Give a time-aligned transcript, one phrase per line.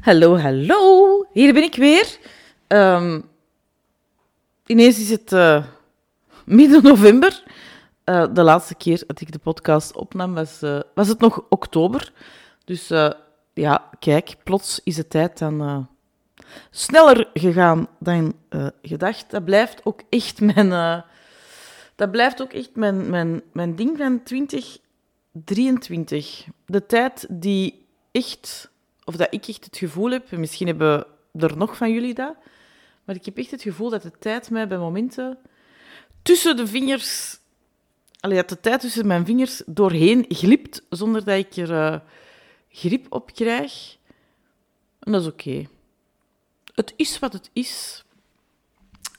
[0.00, 1.26] Hallo, hallo.
[1.32, 2.18] Hier ben ik weer.
[2.66, 3.20] Ehm,
[4.66, 5.64] ineens is het eh,
[6.44, 7.42] midden november.
[8.04, 12.12] Eh, de laatste keer dat ik de podcast opnam was, eh, was het nog oktober.
[12.64, 12.88] Dus
[13.54, 15.88] ja, kijk, plots is de tijd dan
[16.70, 18.34] sneller gegaan dan
[18.82, 19.30] gedacht.
[19.30, 21.04] Dat blijft ook echt mijn,
[21.94, 26.46] dat blijft ook echt mijn, mijn, mijn ding van 2023.
[26.66, 28.70] De tijd die echt
[29.06, 32.34] of dat ik echt het gevoel heb, misschien hebben er nog van jullie dat,
[33.04, 35.38] maar ik heb echt het gevoel dat de tijd mij bij momenten
[36.22, 37.38] tussen de vingers,
[38.20, 41.96] allee, dat de tijd tussen mijn vingers doorheen glipt, zonder dat ik er uh,
[42.68, 43.96] grip op krijg.
[44.98, 45.66] En dat is oké.
[46.74, 48.04] Het is wat het is.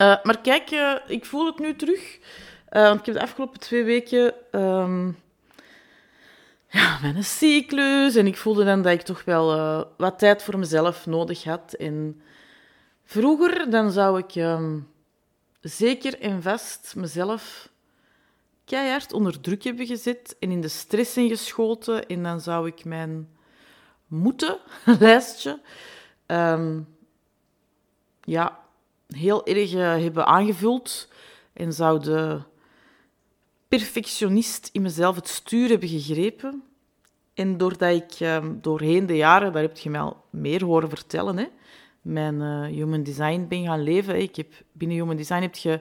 [0.02, 2.20] Uh, maar kijk, uh, ik voel het nu terug.
[2.70, 5.18] want ik heb de afgelopen twee weken um,
[6.78, 8.16] ja, mijn cyclus.
[8.16, 11.74] En ik voelde dan dat ik toch wel uh, wat tijd voor mezelf nodig had.
[11.74, 12.22] En
[13.04, 14.88] vroeger dan zou ik um,
[15.62, 17.70] zeker en vast mezelf
[18.66, 22.06] keihard onder druk hebben gezet en in de stress ingeschoten.
[22.08, 23.30] En dan zou ik mijn
[24.08, 25.60] moeten-lijstje
[26.28, 26.88] um,
[28.22, 28.60] ja,
[29.08, 31.08] heel erg uh, hebben aangevuld.
[31.54, 32.42] En zou de
[33.68, 36.64] perfectionist in mezelf het stuur hebben gegrepen.
[37.34, 41.38] En doordat ik uh, doorheen de jaren, daar heb je mij al meer horen vertellen,
[41.38, 41.46] hè,
[42.08, 44.22] mijn uh, human design ben gaan leven.
[44.22, 45.80] Ik heb, binnen human design heb je,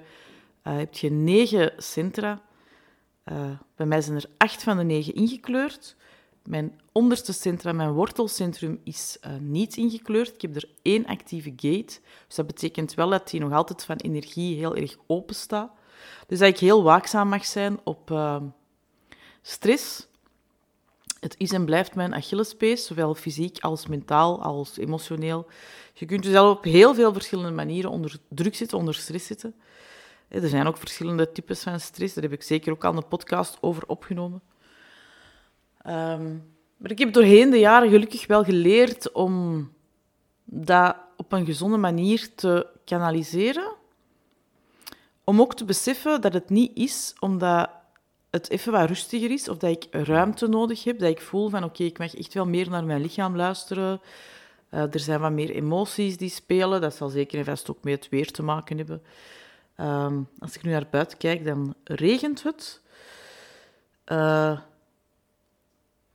[0.65, 2.43] uh, heb je negen centra.
[3.25, 5.97] Eh, bij mij zijn er acht van de negen ingekleurd.
[6.45, 10.35] Mijn onderste centrum, mijn wortelcentrum, is niet ingekleurd.
[10.35, 11.99] Ik heb er één actieve gate.
[12.27, 15.71] Dus dat betekent wel dat die nog altijd van energie heel erg open staat.
[16.27, 18.37] Dus dat ik heel waakzaam mag zijn op uh,
[19.43, 20.07] stress.
[21.21, 25.47] Het is en blijft mijn Achillespees, zowel fysiek als mentaal als emotioneel.
[25.93, 29.55] Je kunt jezelf op heel veel verschillende manieren onder druk zitten, onder stress zitten.
[30.29, 32.15] Er zijn ook verschillende types van stress.
[32.15, 34.43] Daar heb ik zeker ook al een podcast over opgenomen.
[35.87, 39.69] Um, maar ik heb doorheen de jaren gelukkig wel geleerd om
[40.45, 43.75] dat op een gezonde manier te kanaliseren
[45.27, 47.71] om ook te beseffen dat het niet is omdat
[48.31, 51.65] het even wat rustiger is of dat ik ruimte nodig heb, dat ik voel van
[51.65, 54.01] oké, ik mag echt wel meer naar mijn lichaam luisteren.
[54.71, 56.81] Uh, er zijn wat meer emoties die spelen.
[56.81, 59.03] Dat zal zeker en vast ook met het weer te maken hebben.
[59.81, 62.81] Uh, als ik nu naar buiten kijk, dan regent het.
[64.07, 64.59] Uh,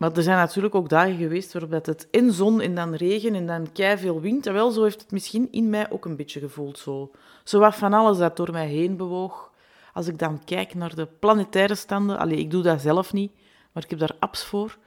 [0.01, 3.45] maar er zijn natuurlijk ook dagen geweest waarop het in zon en dan regen en
[3.45, 4.47] dan kei veel wind.
[4.47, 6.79] En wel, zo heeft het misschien in mij ook een beetje gevoeld.
[6.79, 7.11] Zo,
[7.43, 9.51] zo wat van alles dat door mij heen bewoog.
[9.93, 12.17] Als ik dan kijk naar de planetaire standen...
[12.17, 13.31] Allee, ik doe dat zelf niet,
[13.71, 14.77] maar ik heb daar apps voor.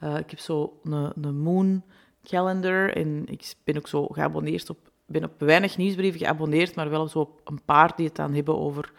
[0.00, 1.82] Uh, ik heb zo een, een moon
[2.24, 4.78] calendar en ik ben ook zo geabonneerd op...
[5.06, 8.58] ben op weinig nieuwsbrieven geabonneerd, maar wel zo op een paar die het dan hebben
[8.58, 8.92] over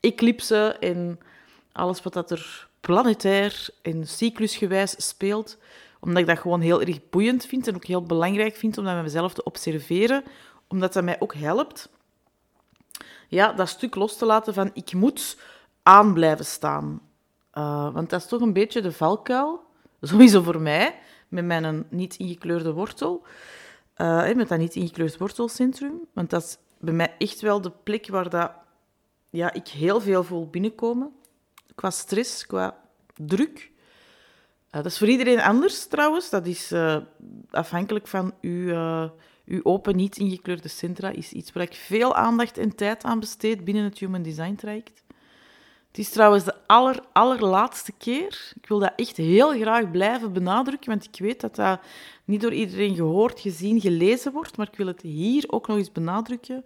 [0.00, 1.18] eclipsen en
[1.72, 5.58] alles wat dat er planetair en cyclusgewijs speelt.
[6.00, 8.94] Omdat ik dat gewoon heel erg boeiend vind en ook heel belangrijk vind om dat
[8.94, 10.24] met mezelf te observeren.
[10.68, 11.88] Omdat dat mij ook helpt
[13.28, 15.38] ja, dat stuk los te laten van ik moet
[15.82, 17.00] aan blijven staan.
[17.54, 19.60] Uh, want dat is toch een beetje de valkuil,
[20.00, 23.22] sowieso voor mij, met mijn niet ingekleurde wortel.
[23.96, 26.00] Uh, met dat niet ingekleurd wortelcentrum.
[26.12, 28.52] Want dat is bij mij echt wel de plek waar dat,
[29.30, 31.12] ja, ik heel veel voel binnenkomen
[31.78, 32.76] qua stress, qua
[33.16, 33.70] druk.
[34.66, 36.30] Uh, dat is voor iedereen anders trouwens.
[36.30, 36.96] Dat is uh,
[37.50, 39.08] afhankelijk van uw, uh,
[39.46, 41.08] uw open, niet ingekleurde centra.
[41.08, 45.02] Is iets waar ik veel aandacht en tijd aan besteed binnen het Human Design traject.
[45.88, 48.52] Het is trouwens de aller, allerlaatste keer.
[48.60, 51.80] Ik wil dat echt heel graag blijven benadrukken, want ik weet dat dat
[52.24, 54.56] niet door iedereen gehoord, gezien, gelezen wordt.
[54.56, 56.64] Maar ik wil het hier ook nog eens benadrukken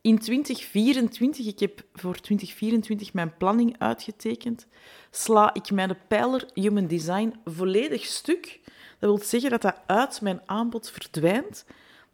[0.00, 4.66] in 2024, ik heb voor 2024 mijn planning uitgetekend,
[5.10, 8.60] sla ik mijn pijler Human Design volledig stuk.
[8.98, 11.64] Dat wil zeggen dat dat uit mijn aanbod verdwijnt.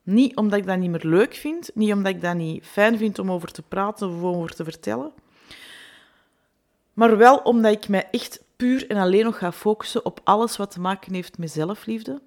[0.03, 3.19] Niet omdat ik dat niet meer leuk vind, niet omdat ik dat niet fijn vind
[3.19, 5.13] om over te praten of over te vertellen,
[6.93, 10.71] maar wel omdat ik mij echt puur en alleen nog ga focussen op alles wat
[10.71, 12.21] te maken heeft met zelfliefde.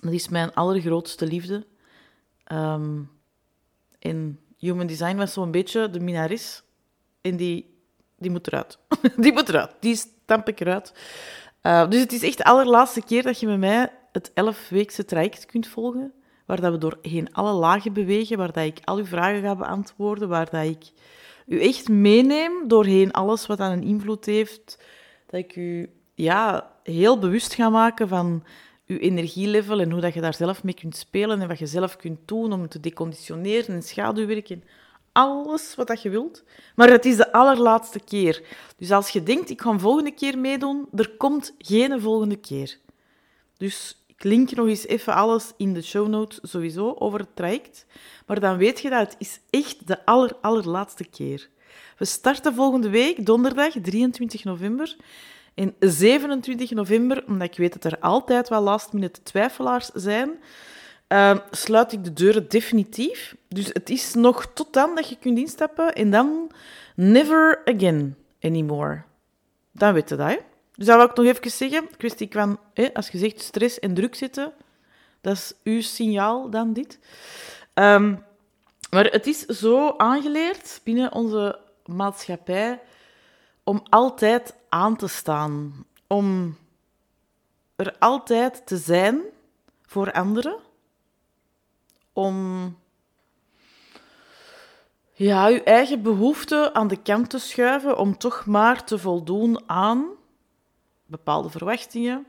[0.00, 1.66] Dat is mijn allergrootste liefde.
[2.52, 3.10] Um,
[3.98, 6.62] en Human Design was zo'n beetje de minaris.
[7.20, 7.74] En die,
[8.16, 8.78] die moet eruit.
[9.16, 9.70] die moet eruit.
[9.80, 10.92] Die stamp ik eruit.
[11.62, 15.46] Uh, dus het is echt de allerlaatste keer dat je met mij het 11-weekse traject
[15.46, 16.12] kunt volgen.
[16.46, 18.38] Waar dat we doorheen alle lagen bewegen.
[18.38, 20.28] Waar dat ik al uw vragen ga beantwoorden.
[20.28, 20.90] Waar dat ik
[21.46, 24.78] u echt meeneem doorheen alles wat aan een invloed heeft.
[25.26, 28.44] Dat ik u ja, heel bewust ga maken van
[28.88, 31.96] je energielevel en hoe dat je daar zelf mee kunt spelen en wat je zelf
[31.96, 34.64] kunt doen om te deconditioneren en schaduwwerken.
[35.12, 36.44] Alles wat dat je wilt.
[36.74, 38.42] Maar het is de allerlaatste keer.
[38.76, 42.78] Dus als je denkt, ik ga een volgende keer meedoen, er komt geen volgende keer.
[43.56, 47.86] Dus ik link nog eens even alles in de show notes sowieso over het traject.
[48.26, 51.48] Maar dan weet je dat het is echt de aller, allerlaatste keer.
[51.98, 54.96] We starten volgende week, donderdag 23 november.
[55.58, 60.30] En 27 november, omdat ik weet dat er altijd wel last minute twijfelaars zijn,
[61.08, 63.36] uh, sluit ik de deuren definitief.
[63.48, 66.50] Dus het is nog tot dan dat je kunt instappen en dan
[66.94, 69.02] never again anymore.
[69.72, 70.38] Dan weet je dat?
[70.74, 71.88] Dus dat wil ik nog even zeggen.
[71.96, 74.52] Christy, kwam, hè, als je zegt stress en druk zitten,
[75.20, 76.98] dat is uw signaal dan dit.
[77.74, 78.24] Um,
[78.90, 82.80] maar het is zo aangeleerd binnen onze maatschappij
[83.64, 86.56] om altijd aan te staan, om
[87.76, 89.20] er altijd te zijn
[89.86, 90.56] voor anderen,
[92.12, 92.76] om
[95.12, 100.06] ja, je eigen behoeften aan de kant te schuiven, om toch maar te voldoen aan
[101.06, 102.26] bepaalde verwachtingen,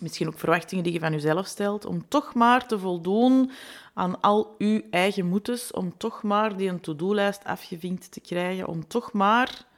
[0.00, 3.50] misschien ook verwachtingen die je van jezelf stelt, om toch maar te voldoen
[3.94, 8.86] aan al uw eigen moetes, om toch maar die een to-do-lijst afgevinkt te krijgen, om
[8.86, 9.68] toch maar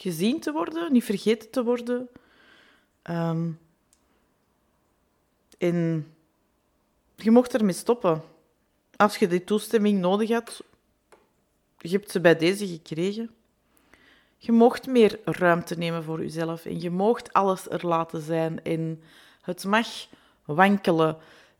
[0.00, 2.08] gezien te worden, niet vergeten te worden.
[3.10, 3.58] Um,
[5.58, 6.06] en
[7.16, 8.22] je mocht ermee stoppen.
[8.96, 10.62] Als je die toestemming nodig had,
[11.78, 13.30] je hebt ze bij deze gekregen.
[14.36, 18.64] Je mocht meer ruimte nemen voor jezelf en je mocht alles er laten zijn.
[18.64, 19.02] En
[19.40, 19.88] het mag
[20.44, 21.16] wankelen.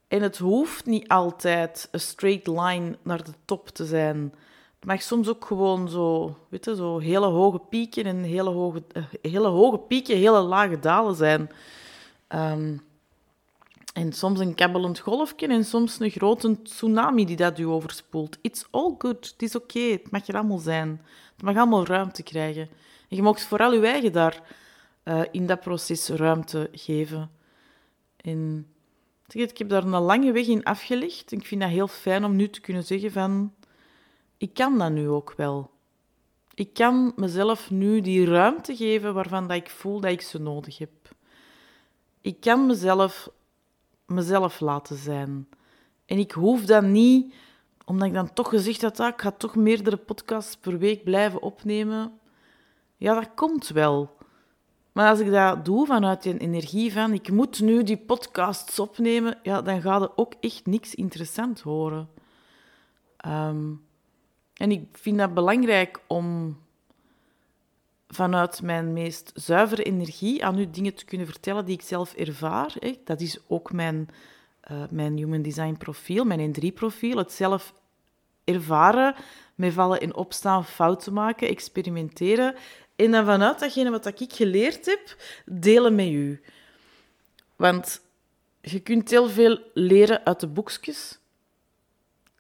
[0.09, 4.35] En het hoeft niet altijd een straight line naar de top te zijn.
[4.79, 8.83] Het mag soms ook gewoon zo, weet je, zo hele hoge pieken en hele hoge,
[8.93, 11.51] eh, hele hoge pieken, hele lage dalen zijn.
[12.29, 12.85] Um,
[13.97, 18.39] en soms een kabbelend golfje en soms een grote tsunami die dat u overspoelt.
[18.41, 19.27] It's all good.
[19.31, 19.81] Het is oké.
[19.81, 21.01] Het mag er allemaal zijn.
[21.35, 22.69] Het mag allemaal ruimte krijgen.
[23.09, 24.43] En je mag vooral je eigen daar
[25.05, 27.31] uh, in dat proces ruimte geven.
[28.17, 28.67] En
[29.27, 31.33] ik heb daar een lange weg in afgelegd.
[31.33, 33.53] Ik vind dat heel fijn om nu te kunnen zeggen van...
[34.37, 35.71] Ik kan dat nu ook wel.
[36.55, 40.79] Ik kan mezelf nu die ruimte geven waarvan dat ik voel dat ik ze nodig
[40.79, 40.91] heb.
[42.21, 43.29] Ik kan mezelf,
[44.07, 45.49] mezelf laten zijn.
[46.07, 47.35] En ik hoef dat niet,
[47.85, 51.43] omdat ik dan toch gezegd had, ah, ik ga toch meerdere podcasts per week blijven
[51.43, 52.19] opnemen.
[52.97, 54.17] Ja, dat komt wel.
[54.93, 59.39] Maar als ik dat doe vanuit die energie van ik moet nu die podcasts opnemen,
[59.43, 62.09] ja, dan gaat er ook echt niks interessant horen.
[63.17, 63.73] Ehm,
[64.57, 66.59] en ik vind dat belangrijk om
[68.09, 72.75] vanuit mijn meest zuivere energie aan u dingen te kunnen vertellen die ik zelf ervaar.
[73.05, 74.09] Dat is ook mijn,
[74.71, 77.17] uh, mijn Human Design profiel, mijn N3-profiel.
[77.17, 77.75] Het zelf
[78.45, 79.15] ervaren,
[79.55, 82.55] met vallen in opstaan, fouten maken, experimenteren
[82.97, 86.41] en dan vanuit datgene wat ik geleerd heb, delen met u.
[87.57, 88.01] Want
[88.61, 91.19] je kunt heel veel leren uit de boekjes.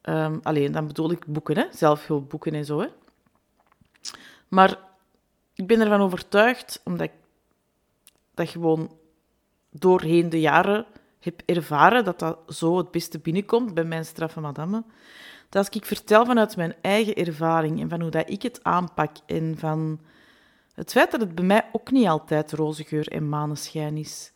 [0.08, 1.64] Um, alleen, dan bedoel ik boeken, hè?
[1.70, 2.80] zelfhulpboeken en zo.
[2.80, 2.86] Hè?
[4.48, 4.78] Maar
[5.54, 7.12] ik ben ervan overtuigd, omdat ik
[8.34, 8.96] dat gewoon
[9.70, 10.86] doorheen de jaren
[11.20, 14.84] heb ervaren, dat dat zo het beste binnenkomt bij mijn straffe madame.
[15.48, 19.16] Dat als ik vertel vanuit mijn eigen ervaring en van hoe dat ik het aanpak
[19.26, 20.00] en van
[20.74, 24.32] het feit dat het bij mij ook niet altijd roze geur en maneschijn is.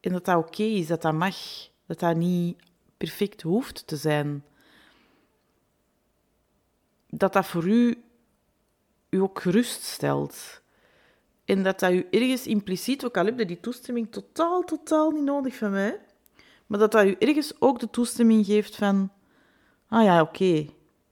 [0.00, 1.36] En dat dat oké is, dat dat mag,
[1.86, 2.62] dat dat niet
[2.96, 4.44] perfect hoeft te zijn.
[7.10, 8.02] Dat dat voor u
[9.10, 10.60] u ook geruststelt.
[11.44, 15.24] En dat dat u ergens impliciet, ook al heb je die toestemming totaal, totaal niet
[15.24, 16.00] nodig van mij,
[16.66, 19.10] maar dat dat u ergens ook de toestemming geeft van,
[19.88, 20.66] ah ja, oké,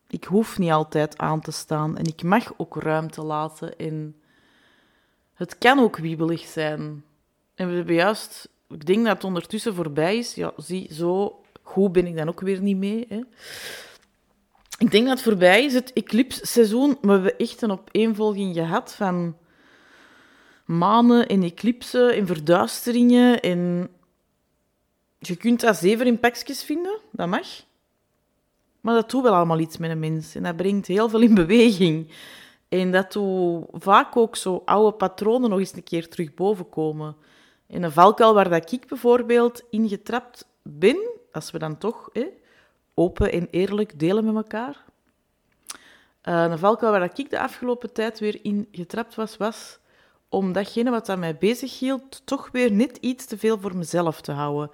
[0.08, 4.20] ik hoef niet altijd aan te staan en ik mag ook ruimte laten in
[5.34, 7.04] het kan ook wiebelig zijn.
[7.54, 10.34] En we hebben juist, ik denk dat het ondertussen voorbij is.
[10.34, 13.06] Ja, zie, zo goed ben ik dan ook weer niet mee.
[13.08, 13.20] Hè.
[14.78, 16.98] Ik denk dat voorbij is, het eclipse-seizoen.
[17.00, 19.36] We hebben echt een opeenvolging gehad van
[20.64, 23.40] manen en eclipsen en verduisteringen.
[23.40, 23.90] En
[25.18, 27.46] je kunt dat zeven in pakjes vinden, dat mag.
[28.80, 30.34] Maar dat doet wel allemaal iets met een mens.
[30.34, 32.12] En dat brengt heel veel in beweging.
[32.68, 37.16] En dat doet vaak ook zo oude patronen nog eens een keer terug boven komen.
[37.66, 42.26] In een valkuil waar dat ik bijvoorbeeld in getrapt ben, als we dan toch hè,
[42.98, 44.84] open en eerlijk delen met elkaar.
[46.24, 49.78] Uh, een valkuil waar ik de afgelopen tijd weer in getrapt was, was
[50.28, 54.20] om datgene wat aan mij bezig hield, toch weer net iets te veel voor mezelf
[54.20, 54.70] te houden.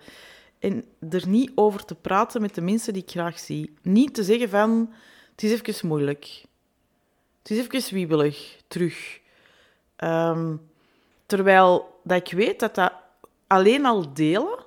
[0.58, 3.74] En er niet over te praten met de mensen die ik graag zie.
[3.82, 4.92] Niet te zeggen van,
[5.30, 6.44] het is even moeilijk.
[7.42, 9.20] Het is even wiebelig, terug.
[9.96, 10.56] Ehm,
[11.26, 12.92] terwijl dat ik weet dat dat
[13.46, 14.63] alleen al delen,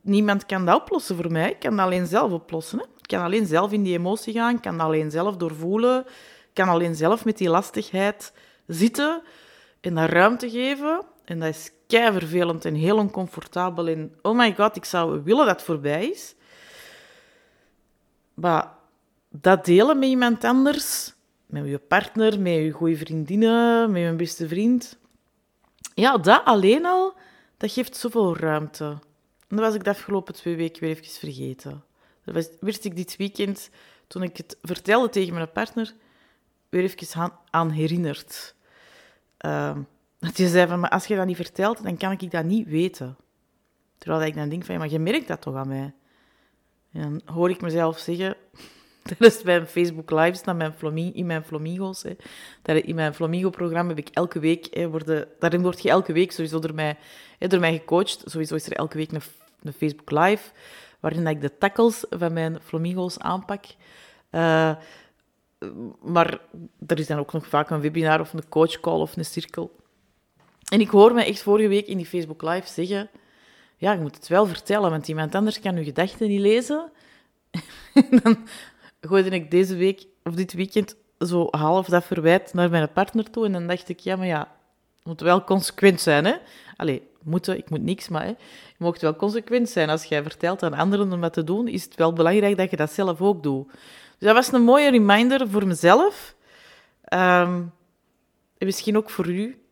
[0.00, 1.50] niemand kan dat oplossen voor mij.
[1.50, 2.78] Ik kan dat alleen zelf oplossen.
[2.78, 2.84] Hè.
[2.84, 6.00] Ik kan alleen zelf in die emotie gaan, ik kan alleen zelf doorvoelen,
[6.48, 8.32] ik kan alleen zelf met die lastigheid
[8.66, 9.22] zitten
[9.80, 11.04] en dat ruimte geven.
[11.24, 13.88] En dat is kei vervelend en heel oncomfortabel.
[13.88, 16.34] En oh my god, ik zou willen dat het voorbij is.
[18.34, 18.72] Maar
[19.30, 21.14] dat delen met iemand anders,
[21.46, 24.98] met je partner, met je goede vriendinnen, met je beste vriend.
[25.94, 27.14] Ja, dat alleen al,
[27.56, 28.98] dat geeft zoveel ruimte.
[29.48, 31.84] Dat was ik de afgelopen twee weken weer even vergeten.
[32.24, 33.70] Dat werd ik dit weekend,
[34.06, 35.94] toen ik het vertelde tegen mijn partner,
[36.68, 38.54] weer even aan, herinnerd.
[39.46, 39.76] Uh,
[40.18, 42.68] dat je zei van, maar als je dat niet vertelt, dan kan ik dat niet
[42.68, 43.16] weten.
[43.98, 45.92] Terwijl ik dan denk van, maar je merkt dat toch aan mij?
[46.92, 48.36] Dan hoor ik mezelf zeggen,
[49.16, 52.04] tijdens mijn Facebook Lives naar mijn in mijn Flamingo's.
[52.62, 52.74] Hè.
[52.74, 56.58] In mijn Flamingo-programma heb ik elke week, hè, worden, daarin word je elke week sowieso
[56.58, 56.96] door mij,
[57.38, 58.22] hè, door mij gecoacht.
[58.24, 59.22] Sowieso is er elke week een,
[59.62, 60.50] een Facebook Live,
[61.00, 63.64] waarin ik de tackles van mijn Flamingo's aanpak.
[64.30, 64.76] Uh,
[66.02, 66.40] maar
[66.86, 69.76] er is dan ook nog vaak een webinar of een coachcall of een cirkel.
[70.68, 73.10] En ik hoor me echt vorige week in die Facebook Live zeggen...
[73.80, 76.92] Ja, je moet het wel vertellen, want iemand anders kan je gedachten niet lezen.
[78.22, 78.46] dan
[79.00, 83.44] gooide ik deze week, of dit weekend, zo half dat verwijt naar mijn partner toe.
[83.44, 84.56] En dan dacht ik, ja, maar ja,
[85.02, 86.34] moet wel consequent zijn, hè.
[86.76, 88.34] Allee, moeten, ik moet niks, maar hè, je
[88.78, 89.90] mocht wel consequent zijn.
[89.90, 92.76] Als jij vertelt aan anderen om wat te doen, is het wel belangrijk dat je
[92.76, 93.66] dat zelf ook doet.
[94.18, 96.34] Dus dat was een mooie reminder voor mezelf.
[97.12, 97.72] Um,
[98.58, 99.62] en misschien ook voor u.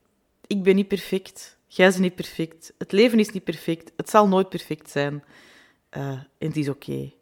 [0.46, 1.58] Ik ben niet perfect.
[1.66, 2.72] Jij bent niet perfect.
[2.78, 3.92] Het leven is niet perfect.
[3.96, 5.24] Het zal nooit perfect zijn.
[5.96, 6.90] Uh, en het is oké.
[6.90, 7.14] Okay.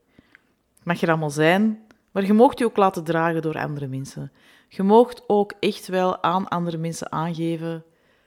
[0.83, 1.87] Mag er allemaal zijn.
[2.15, 4.33] Maar je moogt je ook laten dragen door andere mensen.
[4.69, 7.85] Je moogt ook echt wel aan andere mensen aangeven.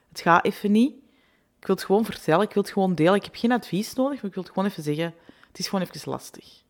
[0.10, 0.96] Het gaat even niet.
[1.60, 2.46] Ik wil het gewoon vertellen.
[2.46, 3.15] Ik wil het gewoon delen.
[3.15, 5.13] Ik heb geen advies nodig, maar ik wil het gewoon even zeggen.
[5.48, 6.63] Het is gewoon even lastig.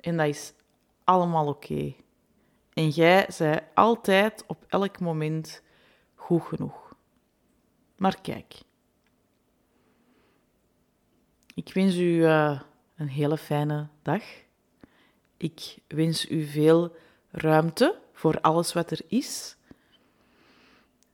[0.00, 0.52] En dat is
[1.04, 1.94] allemaal oké.
[2.72, 5.62] En jij zei altijd op elk moment
[6.14, 6.96] goed genoeg.
[7.96, 8.54] Maar kijk.
[11.54, 12.60] Ik wens u uh,
[12.96, 14.22] een hele fijne dag.
[15.36, 16.96] Ik wens u veel
[17.30, 19.56] ruimte voor alles wat er is.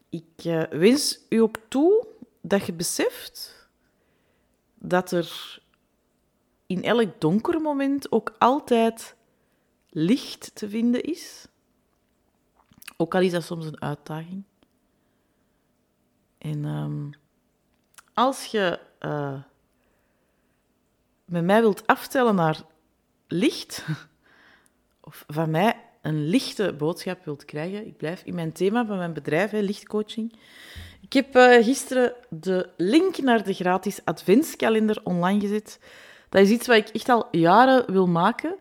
[0.09, 2.07] Ik uh, wens u ook toe
[2.41, 3.69] dat je beseft
[4.75, 5.59] dat er
[6.67, 9.17] in elk donker moment ook altijd
[9.89, 11.47] licht te vinden is.
[12.97, 14.43] Ook al is dat soms een uitdaging.
[16.39, 17.11] En um,
[18.15, 19.43] als je uh,
[21.25, 22.63] met mij wilt aftellen naar
[23.33, 23.85] licht,
[25.01, 29.13] of van mij een lichte boodschap wilt krijgen, ik blijf in mijn thema van mijn
[29.13, 30.35] bedrijf, lichtcoaching.
[31.01, 35.79] Ik heb uh, gisteren de link naar de gratis adventskalender online gezet.
[36.29, 38.53] Dat is iets wat ik echt al jaren wil maken.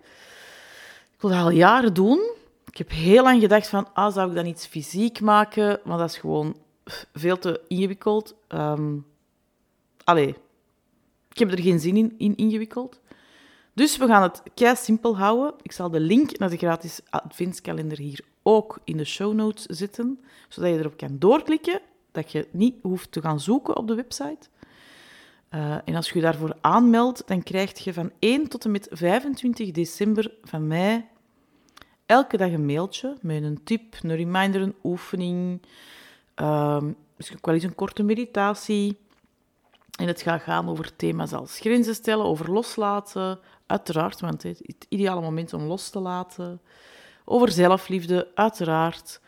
[1.13, 2.31] Ik wil dat al jaren doen.
[2.71, 5.79] Ik heb heel lang gedacht van, ah, zou ik dan iets fysiek maken?
[5.83, 6.57] Maar dat is gewoon
[7.13, 8.35] veel te ingewikkeld.
[8.47, 9.05] Um,
[10.03, 10.35] allee,
[11.31, 12.99] ik heb er geen zin in, in ingewikkeld.
[13.73, 15.53] Dus we gaan het kei simpel houden.
[15.61, 20.19] Ik zal de link naar de gratis adventskalender hier ook in de show notes zetten,
[20.47, 24.47] zodat je erop kan doorklikken, dat je niet hoeft te gaan zoeken op de website.
[25.55, 28.87] Uh, en als je je daarvoor aanmeldt, dan krijg je van 1 tot en met
[28.91, 31.07] 25 december van mij
[32.05, 35.61] elke dag een mailtje met een tip, een reminder, een oefening,
[36.35, 38.97] um, misschien wel eens een korte meditatie.
[39.99, 44.85] En het gaat gaan over thema's als grenzen stellen, over loslaten, uiteraard, want het het
[44.89, 46.61] ideale moment om los te laten.
[47.25, 49.21] Over zelfliefde, uiteraard.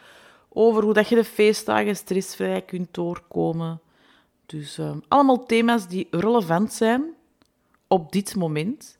[0.49, 3.81] Over hoe dat je de feestdagen stressvrij kunt doorkomen.
[4.45, 7.03] Dus uh, allemaal thema's die relevant zijn
[7.87, 8.97] op dit moment.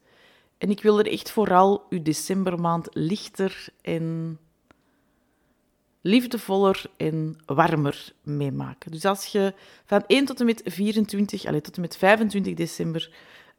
[0.58, 4.38] En ik wil er echt vooral uw decembermaand lichter en
[6.02, 8.92] liefdevoller en warmer mee maken.
[8.92, 9.54] Dus als je
[9.86, 13.12] van 1 tot en met 24, allez, tot en met 25 december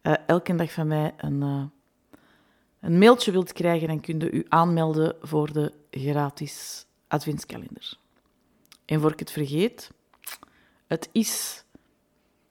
[0.03, 1.65] uh, elke dag van mij een, uh,
[2.81, 7.97] een mailtje wilt krijgen, dan kun je u aanmelden voor de gratis adventskalender.
[8.85, 9.91] En voor ik het vergeet,
[10.87, 11.65] het is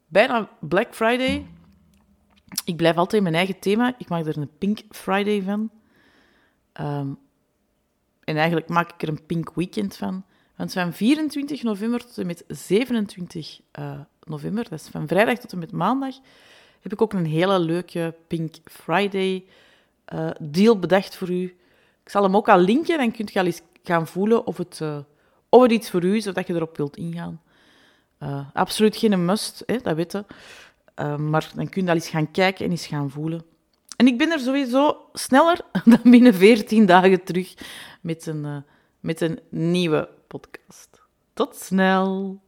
[0.07, 1.47] bijna Black Friday.
[2.65, 3.95] Ik blijf altijd in mijn eigen thema.
[3.97, 5.69] Ik maak er een Pink Friday van.
[6.79, 7.17] Um,
[8.31, 10.23] en eigenlijk maak ik er een Pink Weekend van.
[10.55, 15.51] Want van 24 november tot en met 27 uh, november, dat is van vrijdag tot
[15.51, 16.15] en met maandag,
[16.81, 19.43] heb ik ook een hele leuke Pink Friday
[20.13, 21.43] uh, deal bedacht voor u.
[22.03, 24.79] Ik zal hem ook al linken, dan kunt je al eens gaan voelen of het,
[24.83, 24.97] uh,
[25.49, 27.41] of het iets voor u is of dat je erop wilt ingaan.
[28.53, 30.25] Absoluut geen must, hè, dat weten.
[31.17, 33.43] Maar dan kun je al eens gaan kijken en eens gaan voelen.
[34.01, 37.53] En ik ben er sowieso sneller dan binnen 14 dagen terug
[38.01, 38.65] met een,
[38.99, 41.01] met een nieuwe podcast.
[41.33, 42.41] Tot snel!